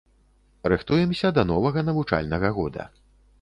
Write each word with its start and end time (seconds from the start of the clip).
Рыхтуемся 0.71 1.31
да 1.37 1.43
новага 1.51 1.85
навучальнага 1.91 2.53
года. 2.57 2.89